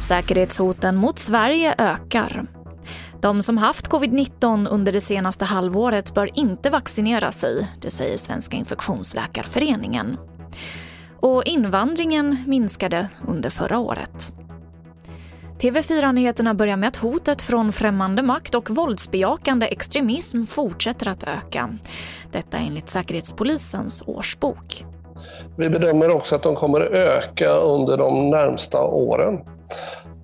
[0.00, 2.46] Säkerhetshoten mot Sverige ökar.
[3.20, 8.56] De som haft covid-19 under det senaste halvåret bör inte vaccinera sig, det säger Svenska
[8.56, 10.16] infektionsläkarföreningen.
[11.20, 14.41] Och invandringen minskade under förra året.
[15.62, 21.70] TV4-nyheterna börjar med att hotet från främmande makt och våldsbejakande extremism fortsätter att öka.
[22.32, 24.84] Detta enligt Säkerhetspolisens årsbok.
[25.56, 29.40] Vi bedömer också att de kommer att öka under de närmsta åren.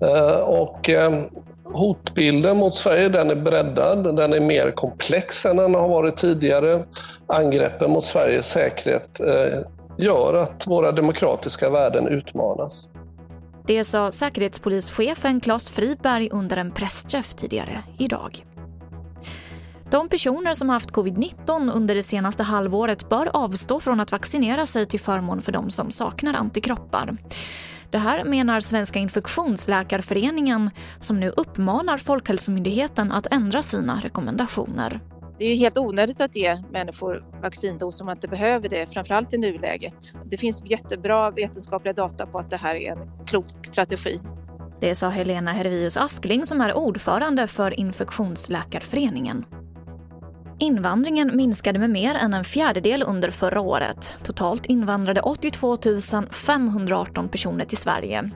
[0.01, 1.11] Eh, och eh,
[1.63, 6.83] hotbilden mot Sverige den är breddad, den är mer komplex än den har varit tidigare.
[7.27, 9.59] Angreppen mot Sveriges säkerhet eh,
[9.97, 12.87] gör att våra demokratiska värden utmanas.
[13.69, 18.43] Det sa säkerhetspolischefen Claes Friberg under en pressträff tidigare idag.
[19.89, 24.85] De personer som haft covid-19 under det senaste halvåret bör avstå från att vaccinera sig
[24.85, 27.17] till förmån för de som saknar antikroppar.
[27.89, 34.99] Det här menar Svenska infektionsläkarföreningen som nu uppmanar Folkhälsomyndigheten att ändra sina rekommendationer.
[35.39, 39.33] Det är ju helt onödigt att ge människor vaccindos om man inte behöver det, framförallt
[39.33, 40.13] i nuläget.
[40.25, 44.19] Det finns jättebra vetenskapliga data på att det här är en klok strategi.
[44.81, 49.45] Det sa Helena Hervius Askling som är ordförande för Infektionsläkarföreningen.
[50.61, 54.17] Invandringen minskade med mer än en fjärdedel under förra året.
[54.23, 55.77] Totalt invandrade 82
[56.31, 58.29] 518 personer till Sverige.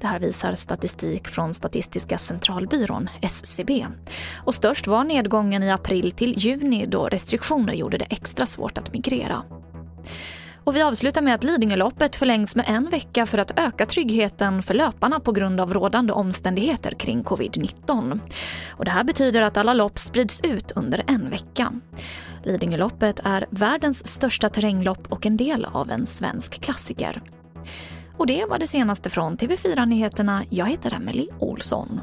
[0.00, 3.86] Det här visar statistik från Statistiska centralbyrån, SCB.
[4.48, 8.92] Och störst var nedgången i april till juni då restriktioner gjorde det extra svårt att
[8.92, 9.42] migrera.
[10.64, 14.74] Och vi avslutar med att Lidingöloppet förlängs med en vecka för att öka tryggheten för
[14.74, 18.20] löparna på grund av rådande omständigheter kring covid-19.
[18.70, 21.72] Och det här betyder att alla lopp sprids ut under en vecka.
[22.44, 27.22] Lidingöloppet är världens största terränglopp och en del av en svensk klassiker.
[28.16, 30.44] Och det var det senaste från TV4 Nyheterna.
[30.50, 32.00] Jag heter Emily Olsson.